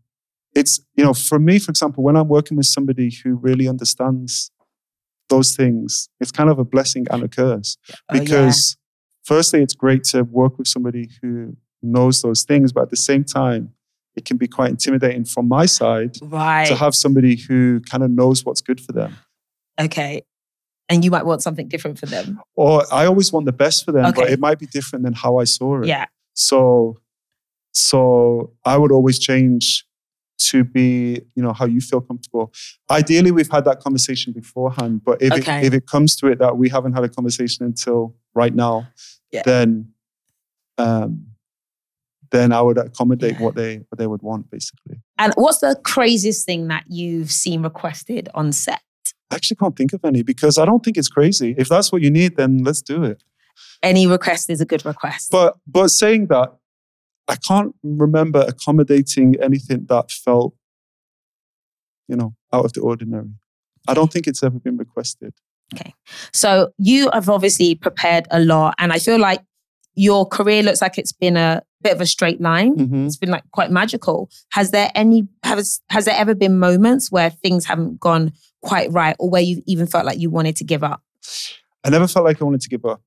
[0.54, 4.50] it's, you know, for me, for example, when I'm working with somebody who really understands
[5.28, 7.76] those things, it's kind of a blessing and a curse.
[7.90, 8.20] Oh, yeah.
[8.20, 8.76] because
[9.24, 13.24] firstly it's great to work with somebody who knows those things but at the same
[13.24, 13.72] time
[14.14, 16.66] it can be quite intimidating from my side right.
[16.66, 19.16] to have somebody who kind of knows what's good for them
[19.80, 20.22] okay.
[20.92, 22.26] And you might want something different for them.
[22.54, 25.32] or i always want the best for them but it might be different than how
[25.42, 26.06] i saw it Yeah.
[26.50, 26.98] so
[27.72, 29.86] so i would always change
[30.50, 32.52] to be you know how you feel comfortable
[32.90, 35.58] ideally we've had that conversation beforehand but if, Okay.
[35.60, 38.76] it, if it comes to it that we haven't had a conversation until right now
[39.30, 39.42] Yeah.
[39.44, 39.68] then
[40.78, 41.26] um
[42.30, 43.44] then i would accommodate Yeah.
[43.44, 47.62] what they what they would want basically And what's the craziest thing that you've seen
[47.62, 48.80] requested on set?
[49.32, 52.02] I actually can't think of any because i don't think it's crazy if that's what
[52.02, 53.22] you need then let's do it
[53.82, 55.30] Any request is a good request.
[55.30, 56.48] But but saying that,
[57.34, 60.52] I can't remember accommodating anything that felt,
[62.10, 63.32] you know, out of the ordinary.
[63.90, 65.32] I don't think it's ever been requested.
[65.74, 65.92] Okay.
[66.32, 69.42] So you have obviously prepared a lot, and I feel like
[69.94, 72.76] your career looks like it's been a bit of a straight line.
[72.76, 73.06] Mhm.
[73.06, 74.28] It's been like quite magical.
[74.52, 79.16] Has there any has has there ever been moments where things haven't gone quite right,
[79.18, 81.02] or where you even felt like you wanted to give up?
[81.84, 83.02] I never felt like I wanted to give up.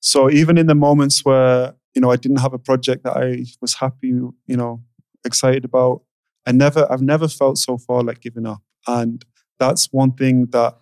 [0.00, 3.44] So even in the moments where you know I didn't have a project that I
[3.60, 4.82] was happy, you know,
[5.24, 6.02] excited about,
[6.46, 8.62] I never I've never felt so far like giving up.
[8.86, 9.24] And
[9.58, 10.78] that's one thing that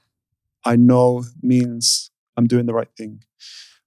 [0.64, 3.22] I know means I'm doing the right thing.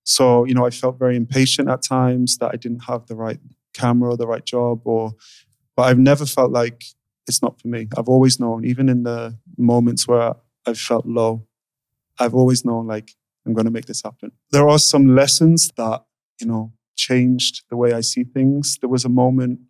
[0.04, 3.40] So, you know, I felt very impatient at times that I didn't have the right
[3.74, 5.14] camera or the right job or
[5.76, 6.84] but I've never felt like
[7.32, 7.88] it's not for me.
[7.98, 10.34] I've always known, even in the moments where
[10.66, 11.48] I've felt low,
[12.20, 13.16] I've always known like
[13.46, 14.34] I'm going to make this happen.
[14.52, 16.04] There are some lessons that,
[16.42, 18.78] you know, changed the way I see things.
[18.82, 19.62] There was a moment,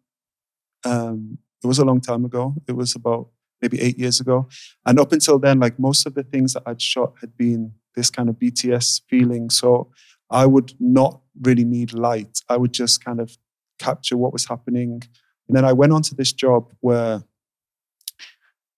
[0.83, 2.55] um, it was a long time ago.
[2.67, 3.27] It was about
[3.61, 4.49] maybe eight years ago.
[4.87, 8.09] And up until then, like most of the things that I'd shot had been this
[8.09, 9.51] kind of BTS feeling.
[9.51, 9.91] So
[10.31, 12.39] I would not really need light.
[12.49, 13.37] I would just kind of
[13.77, 15.03] capture what was happening.
[15.47, 17.23] And then I went on to this job where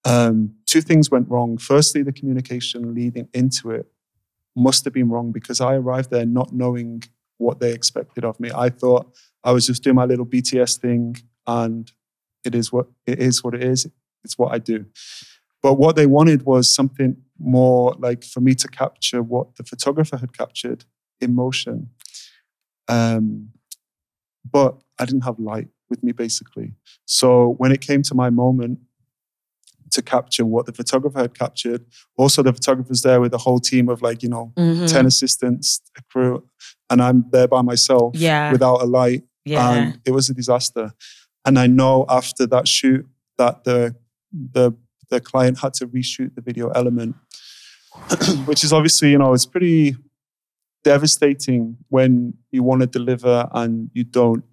[0.05, 1.57] um, two things went wrong.
[1.57, 3.87] Firstly, the communication leading into it
[4.55, 7.03] must have been wrong because I arrived there not knowing
[7.37, 8.51] what they expected of me.
[8.53, 9.11] I thought
[9.43, 11.91] I was just doing my little BTS thing and
[12.43, 13.87] it is what it is what it is.
[14.23, 14.85] It's what I do.
[15.61, 20.17] But what they wanted was something more like for me to capture what the photographer
[20.17, 20.85] had captured
[21.19, 21.89] in motion.
[22.87, 23.49] Um,
[24.49, 26.73] but I didn't have light with me basically.
[27.05, 28.79] So when it came to my moment
[29.93, 31.85] to capture what the photographer had captured,
[32.17, 34.87] also the photographer's there with a whole team of like, you know, Mhm.
[34.91, 36.43] 10 assistants, a crew,
[36.89, 38.51] and I'm there by myself Yeah.
[38.51, 39.23] without a light.
[39.45, 39.69] Yeah.
[39.71, 40.93] And it was a disaster.
[41.45, 43.05] And I know after that shoot
[43.37, 43.95] that the
[44.55, 44.71] the
[45.09, 47.15] the client had to reshoot the video element,
[48.45, 49.95] which is obviously, you know, it's pretty
[50.83, 54.43] devastating when you want to deliver and you don't.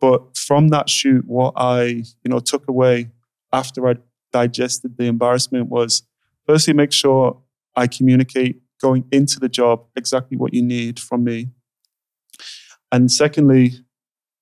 [0.00, 1.82] But from that shoot, what I,
[2.22, 3.10] you know, took away
[3.52, 3.94] after I
[4.32, 6.02] digested the embarrassment was
[6.46, 7.40] firstly make sure
[7.76, 11.48] I communicate going into the job exactly what you need from me.
[12.92, 13.72] And secondly,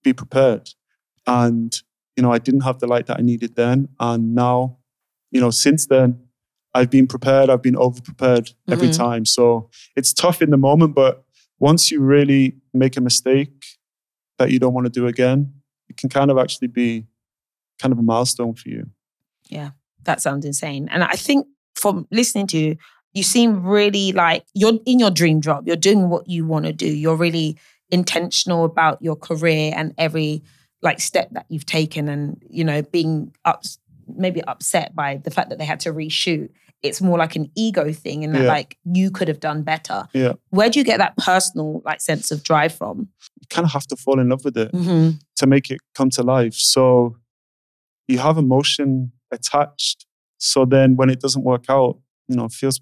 [0.02, 0.70] be prepared.
[1.26, 1.80] And,
[2.16, 3.88] you know, I didn't have the light that I needed then.
[4.00, 4.78] And now,
[5.30, 6.20] you know, since then,
[6.74, 7.50] I've been prepared.
[7.50, 8.96] I've been over prepared every Mhm.
[8.96, 9.24] time.
[9.24, 11.24] So it's tough in the moment, but
[11.58, 13.64] once you really make a mistake
[14.38, 15.52] that you don't want to do again,
[15.88, 17.06] it can kind of actually be
[17.78, 18.90] kind of a milestone for you.
[20.08, 20.88] That sounds insane.
[20.90, 22.76] And I think from listening to you,
[23.14, 25.66] you seem really like you're in your dream job.
[25.66, 26.86] You're doing what you want to do.
[26.86, 27.56] You're really
[27.90, 30.42] intentional about your career and every
[30.82, 33.64] like step that you've taken and you know being up
[34.06, 36.48] maybe upset by the fact that they had to reshoot
[36.82, 38.48] it's more like an ego thing and that Yeah.
[38.48, 40.06] like you could have done better.
[40.14, 40.34] Yeah.
[40.50, 43.08] Where do you get that personal like sense of drive from?
[43.40, 45.16] You kind of have to fall in love with it Mm-hmm.
[45.36, 46.54] to make it come to life.
[46.54, 47.16] So
[48.06, 50.06] you have emotion attached.
[50.38, 52.80] So then when it doesn't work out, you know, it feels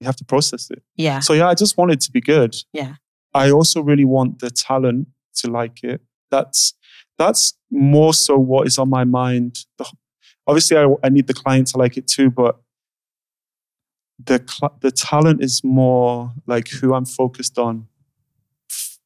[0.00, 0.82] you have to process it.
[0.96, 1.20] Yeah.
[1.20, 2.54] So yeah, I just want it to be good.
[2.72, 2.94] Yeah.
[3.34, 6.00] I also really want the talent to like it.
[6.30, 6.74] That's
[7.18, 9.64] that's more so what is on my mind.
[9.76, 9.90] The,
[10.46, 12.60] obviously, I, I need the client to like it too, but
[14.24, 17.88] the cl- the talent is more like who I'm focused on
[18.70, 18.98] f-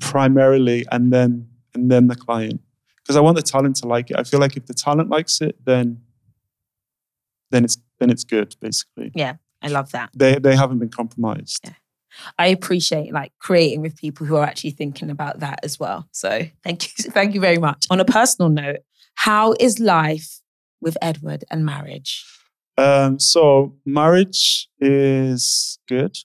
[0.00, 2.60] primarily, and then and then the client
[3.06, 4.16] because I want the talent to like it.
[4.18, 6.00] I feel like if the talent likes it, then
[7.52, 8.56] then it's then it's good.
[8.60, 10.10] Basically, Yeah, I love that.
[10.14, 11.60] they they haven't been compromised.
[11.64, 11.74] Yeah.
[12.38, 16.08] I appreciate like creating with people who are actually thinking about that as well.
[16.12, 17.86] So thank you, thank you very much.
[17.90, 18.78] On a personal note,
[19.14, 20.40] how is life
[20.80, 22.24] with Edward and marriage?
[22.78, 26.16] Um, so marriage is good.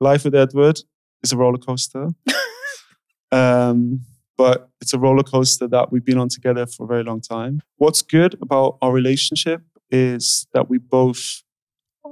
[0.00, 0.80] Life with Edward
[1.22, 2.08] is a roller coaster.
[3.32, 4.00] um,
[4.36, 7.60] but it's a roller coaster that we've been on together for a very long time.
[7.76, 11.42] What's good about our relationship is that we both,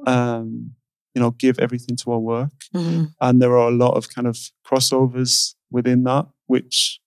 [0.06, 0.72] um,
[1.14, 2.52] you know, give everything to our work,
[3.20, 7.00] and there are a lot of kind of crossovers within that, which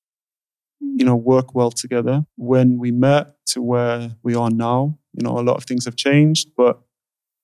[0.79, 2.25] you know work well together.
[2.35, 5.95] When we met to where we are now, you know, a lot of things have
[5.95, 6.79] changed, but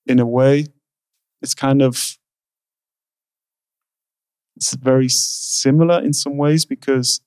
[0.06, 0.68] in a way,
[1.42, 2.18] it's kind of
[4.56, 7.22] it's very similar in some ways because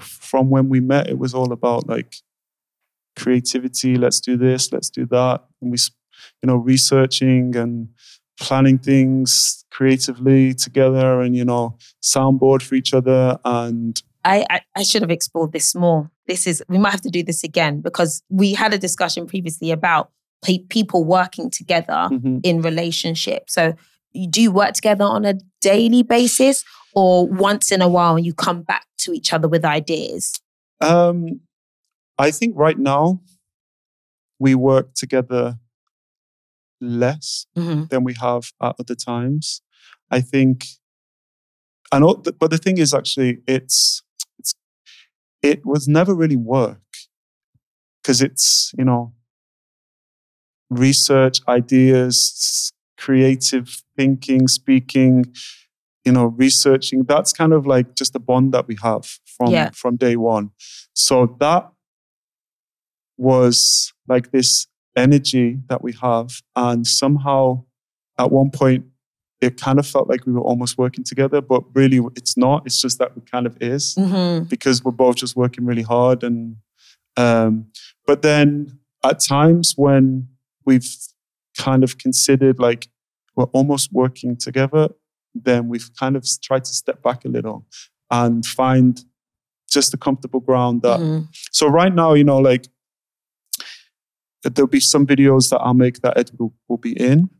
[0.00, 2.16] from when we met, it was all about like
[3.16, 3.96] creativity.
[3.96, 4.72] Let's do this.
[4.72, 5.44] Let's do that.
[5.60, 5.78] And we,
[6.42, 7.88] you know, researching and
[8.40, 13.38] planning things creatively together, and you know, soundboard for each other.
[13.44, 16.10] And I, I I should have explored this more.
[16.26, 19.70] This is we might have to do this again because we had a discussion previously
[19.70, 20.10] about
[20.44, 22.40] pe- people working together mhm.
[22.42, 23.50] in relationship.
[23.50, 23.74] So
[24.12, 28.32] you do you work together on a daily basis or once in a while you
[28.34, 30.32] come back to each other with ideas?
[30.80, 31.40] Um,
[32.18, 33.20] I think right now
[34.38, 35.58] we work together
[36.80, 37.88] less Mhm.
[37.88, 39.62] than we have at other times.
[40.10, 40.66] I think,
[41.92, 44.02] and all, but the thing is, actually, it's
[44.38, 44.54] it's
[45.42, 46.80] it was never really work
[48.02, 49.12] because it's you know
[50.70, 55.24] research, ideas, creative thinking, speaking,
[56.04, 57.04] you know, researching.
[57.04, 59.04] That's kind of like just a bond that we have
[59.36, 59.70] from Yeah.
[59.72, 60.50] from day one.
[60.94, 61.70] So that
[63.16, 66.40] was like this energy that we have.
[66.56, 67.64] And somehow
[68.18, 68.84] at one point,
[69.40, 72.62] it kind of felt like we were almost working together, but really it's not.
[72.64, 74.48] It's just that it kind of is Mhm.
[74.48, 76.22] because we're both just working really hard.
[76.22, 76.56] And,
[77.16, 77.66] um,
[78.06, 80.28] but then at times when
[80.64, 80.88] we've
[81.58, 82.88] kind of considered like
[83.36, 84.88] we're almost working together,
[85.34, 87.66] then we've kind of tried to step back a little
[88.10, 89.04] and find
[89.70, 91.28] just a comfortable ground that Mhm.
[91.50, 92.68] so right now, you know, like
[94.42, 97.30] there'll be some videos that I'll make that Edward will, will be in,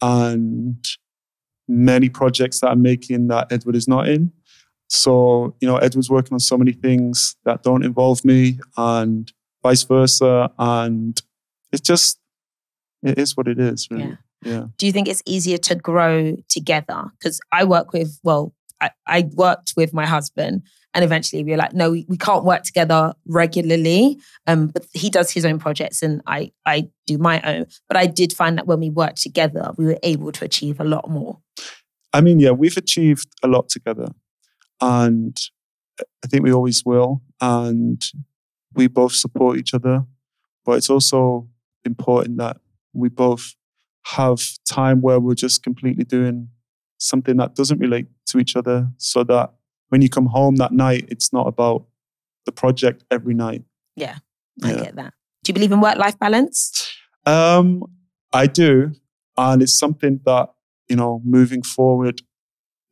[0.00, 0.84] and
[1.68, 4.32] many projects that I'm making that Edward is not in.
[4.88, 9.82] So you know, Edward's working on so many things that don't involve me, and vice
[9.82, 10.50] versa.
[10.58, 11.20] And
[11.72, 12.18] it's just
[13.02, 14.04] it is what it is, really.
[14.04, 14.16] Yeah.
[14.44, 14.66] Yeah.
[14.78, 17.04] Do you think it's easier to grow together?
[17.18, 21.56] Because I work with, well, I, I worked with my husband and eventually we were
[21.56, 24.18] like, no, we, we can't work together regularly.
[24.46, 27.66] Um, but he does his own projects and I, I do my own.
[27.88, 30.84] But I did find that when we worked together, we were able to achieve a
[30.84, 31.38] lot more.
[32.14, 34.06] I mean, yeah, we've achieved a lot together,
[34.80, 35.36] and
[36.00, 37.22] I think we always will.
[37.40, 38.00] And
[38.72, 40.04] we both support each other,
[40.64, 41.48] but it's also
[41.84, 42.58] important that
[42.92, 43.56] we both
[44.06, 46.48] have time where we're just completely doing
[46.98, 49.52] something that doesn't relate to each other, so that
[49.88, 51.84] when you come home that night, it's not about
[52.46, 53.62] the project every night.
[53.96, 54.18] Yeah,
[54.62, 54.84] I Yeah.
[54.84, 55.14] get that.
[55.42, 56.90] Do you believe in work life balance?
[57.26, 57.84] Um,
[58.32, 58.92] I do,
[59.36, 60.50] and it's something that
[60.88, 62.20] you know, moving forward,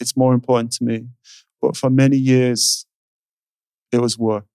[0.00, 1.08] it's more important to me.
[1.60, 2.86] But for many years,
[3.92, 4.46] it was work,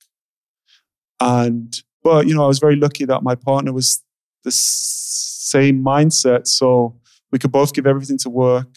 [1.20, 4.04] and but you know, I was very lucky that my partner was
[4.48, 6.96] the same mindset, so
[7.32, 8.68] we could both give everything to work,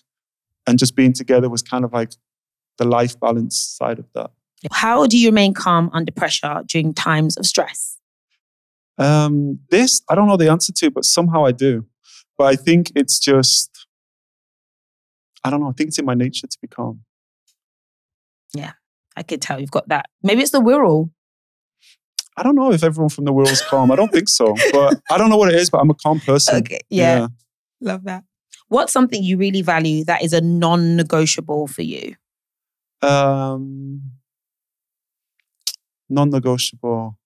[0.66, 2.12] and just being together was kind of like
[2.78, 4.30] the life balance side of that.
[4.72, 7.98] How do you remain calm under pressure during times of stress?
[8.98, 11.86] Um, this I don't know the answer to, but somehow I do.
[12.36, 13.86] But I think it's just
[15.44, 15.68] I don't know.
[15.68, 17.02] I think it's in my nature to be calm.
[18.54, 18.72] Yeah,
[19.16, 20.06] I could tell you've got that.
[20.22, 21.10] Maybe it's the Wirral.
[22.40, 23.90] I don't know if everyone from the Wirral is calm.
[23.90, 25.68] I don't think so, but I don't know what it is.
[25.68, 26.56] But I'm a calm person.
[26.56, 26.80] Okay.
[26.88, 27.28] Yeah.
[27.82, 28.24] Love that.
[28.68, 32.14] What's something you really value that is a non-negotiable for you?
[33.02, 34.12] Um,
[36.08, 37.18] non-negotiable.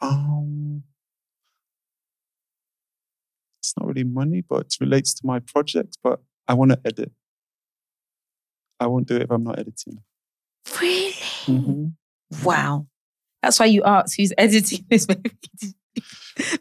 [0.00, 0.84] Um,
[3.58, 5.98] it's not really money, but it relates to my project.
[6.02, 7.12] But I want to edit.
[8.78, 9.98] I won't do it if I'm not editing.
[10.80, 11.12] Really?
[11.44, 11.92] Mhm.
[12.44, 12.86] Wow.
[13.42, 15.32] That's why you asked who's editing this movie.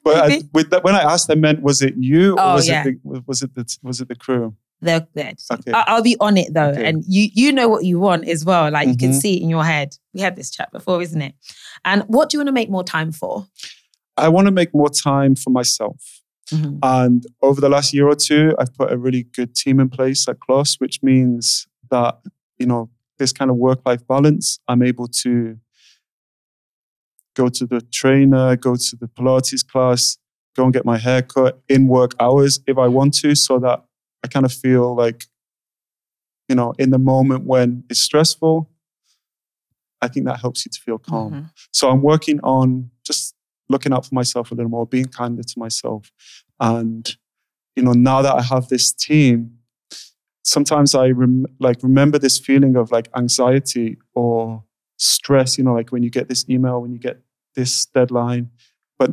[0.03, 2.67] But I, with that, when I asked, I meant was it you or Oh, was
[2.67, 2.85] yeah.
[2.85, 4.53] it the, was it the was it the crew?
[4.81, 5.33] They're, they're.
[5.51, 5.71] Okay.
[5.71, 6.85] I- I'll be on it though, Okay.
[6.85, 8.69] and you you know what you want as well.
[8.71, 9.21] Like you can Mhm.
[9.21, 9.95] see it in your head.
[10.13, 11.33] We had this chat before, isn't it?
[11.85, 13.47] And what do you want to make more time for?
[14.17, 16.21] I want to make more time for myself.
[16.81, 20.27] And over the last year or two, I've put a really good team in place
[20.27, 22.19] at Kloss, which means that,
[22.57, 25.57] you know, this kind of work life balance, I'm able to
[27.39, 30.17] go to the trainer, go to the Pilates class,
[30.57, 33.77] go and get my hair cut in work hours if I want to, so that
[34.23, 35.19] I kind of feel like,
[36.49, 38.69] you know, in the moment when it's stressful,
[40.01, 41.31] I think that helps you to feel calm.
[41.33, 41.49] Mhm.
[41.71, 43.35] So I'm working on just
[43.69, 46.11] looking out for myself a little more, being kinder to myself.
[46.59, 47.03] And,
[47.75, 49.59] you know, now that I have this team,
[50.43, 54.63] sometimes I rem- like remember this feeling of like anxiety or
[54.97, 57.17] stress, you know, like when you get this email, when you get
[57.55, 58.49] this deadline.
[58.97, 59.11] But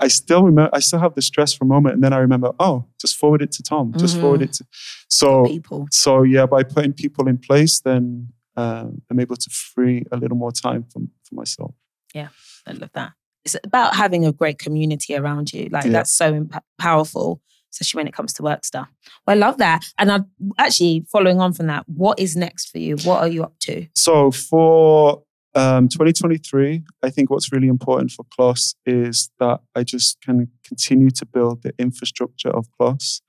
[0.00, 1.94] I still remember, I still have the stress for a moment.
[1.94, 4.44] And then I remember, oh, just forward it to Tom, just forward Mhm.
[4.44, 4.64] it to.
[5.08, 5.86] So, People.
[5.90, 10.36] so yeah, by putting people in place, then um, I'm able to free a little
[10.36, 11.74] more time for, for myself.
[12.14, 12.28] Yeah,
[12.66, 13.12] I love that.
[13.44, 15.68] It's about having a great community around you.
[15.70, 15.92] Like Yeah.
[15.92, 17.40] that's so imp- powerful,
[17.72, 18.88] especially when it comes to work stuff.
[19.26, 19.84] Well, I love that.
[19.98, 20.20] And I
[20.58, 22.96] actually following on from that, what is next for you?
[23.04, 23.86] What are you up to?
[23.94, 25.22] So for
[25.54, 31.10] um, 2023, I think what's really important for Kloss is that I just can continue
[31.10, 33.20] to build the infrastructure of Kloss.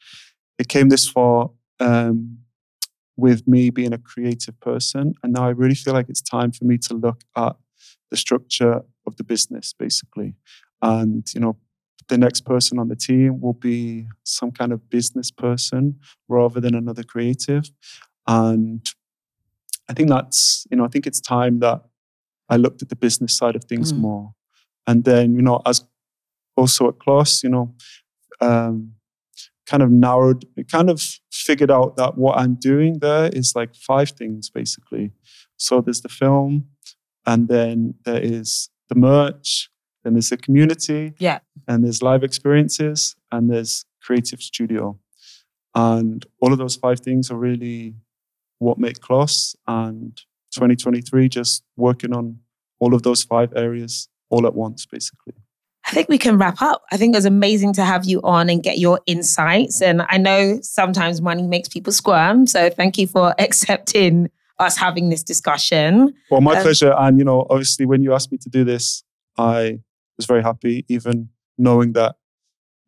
[0.59, 1.49] It came this far
[1.79, 2.37] um,
[3.17, 6.65] with me being a creative person, and now I really feel like it's time for
[6.65, 7.55] me to look at
[8.11, 10.35] the structure of the business, basically.
[10.81, 11.57] And you know,
[12.07, 16.75] the next person on the team will be some kind of business person rather than
[16.75, 17.71] another creative.
[18.27, 18.85] And
[19.89, 21.81] I think that's, you know, I think it's time that
[22.51, 23.97] I looked at the business side of things Mm.
[23.99, 24.25] more.
[24.87, 25.83] And then, you know, as
[26.57, 27.73] also at Kloss, you know,
[28.41, 28.93] um,
[29.65, 34.09] kind of narrowed, kind of figured out that what I'm doing there is like five
[34.11, 35.11] things basically.
[35.57, 36.67] So there's the film,
[37.25, 39.69] and then there is the merch,
[40.03, 41.39] then there's the community, Yeah.
[41.67, 44.99] and there's live experiences, and there's creative studio.
[45.73, 47.95] And all of those five things are really
[48.59, 49.55] what make Kloss.
[49.67, 50.19] And
[50.51, 52.39] 2023, just working on
[52.79, 55.33] all of those five areas all at once, basically.
[55.85, 56.83] I think we can wrap up.
[56.91, 59.81] I think it was amazing to have you on and get your insights.
[59.81, 62.45] And I know sometimes money makes people squirm.
[62.47, 64.29] So thank you for accepting
[64.59, 66.13] us having this discussion.
[66.29, 66.93] Well, my Um, pleasure.
[66.97, 69.03] And, you know, obviously, when you asked me to do this,
[69.37, 69.79] I
[70.17, 72.15] was very happy, even knowing that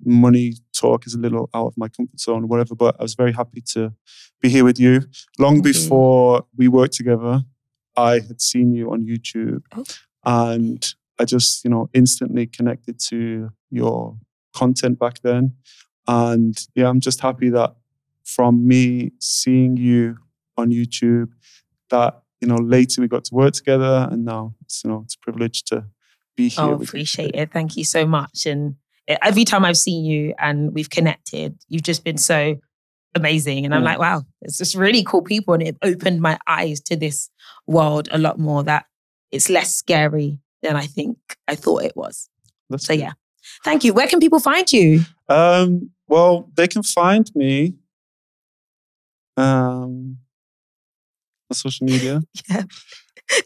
[0.06, 2.76] money talk is a little out of my comfort zone or whatever.
[2.76, 3.92] But I was very happy to
[4.40, 5.02] be here with you.
[5.40, 7.44] Long before we worked together,
[7.96, 9.64] I had seen you on YouTube.
[9.76, 9.84] Oh.
[10.26, 10.86] And
[11.20, 14.18] I just, you know, instantly connected to your
[14.54, 15.56] content back then.
[16.08, 17.76] And yeah, I'm just happy that
[18.24, 20.18] from me seeing you
[20.58, 21.30] on YouTube,
[21.90, 25.16] that you know later we got to work together, and now it's you know it's
[25.16, 25.86] a privilege to
[26.36, 26.76] be oh, here.
[26.76, 27.52] Oh, appreciate it.
[27.52, 28.46] Thank you so much.
[28.46, 28.76] And
[29.10, 32.58] e, every time I've seen you and we've connected, you've just been so
[33.16, 33.66] amazing.
[33.66, 33.86] And I'm Mm.
[33.86, 35.54] like, wow, it's just really cool people.
[35.54, 37.30] And it opened my eyes to this
[37.68, 38.86] world a lot more that
[39.32, 42.30] it's less scary than I think I thought it was.
[42.70, 43.14] That's So yeah.
[43.66, 43.94] Thank you.
[43.94, 45.02] Where can people find you?
[45.28, 47.74] Um, well, they can find me
[49.38, 50.18] um,
[51.50, 52.22] on social media.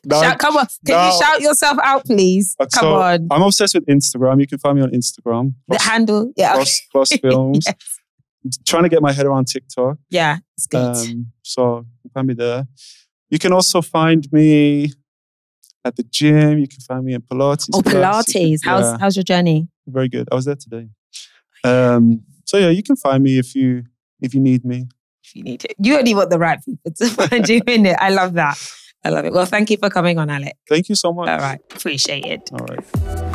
[0.04, 0.22] Yeah.
[0.22, 0.66] Shout, come on.
[0.86, 2.56] Can you shout yourself out, please?
[2.60, 3.28] uh, Come so on.
[3.30, 4.42] I'm obsessed with Instagram.
[4.42, 5.54] You can find me on Instagram.
[5.68, 6.34] The handle.
[6.36, 6.56] Yeah.
[6.56, 6.64] okay.
[6.94, 7.60] Kloss, Kloss Films.
[7.66, 7.76] Yes.
[8.66, 9.98] Trying to get my head around TikTok.
[10.10, 10.38] Yeah.
[10.58, 10.80] It's good.
[10.96, 12.68] Um, so you can find me there.
[13.30, 14.92] You can also find me
[15.86, 16.60] at the gym.
[16.60, 17.70] You can find me in Pilates.
[17.74, 18.32] oh, Pilates.
[18.34, 19.68] can- How's yeah, how's your journey?
[19.88, 20.28] very good.
[20.32, 20.90] I was there today.
[21.64, 23.84] Um, so yeah, you can find me if you
[24.22, 24.88] if you need me.
[25.24, 25.76] if you need it.
[25.82, 27.96] You only want the right people to find you in it.
[28.00, 28.58] I love that.
[29.06, 29.32] I love it.
[29.34, 30.56] Well, thank you for coming on, Alec.
[30.68, 31.30] Thank you so much.
[31.30, 31.60] All right.
[31.74, 32.50] Appreciate it.
[32.52, 33.27] All right.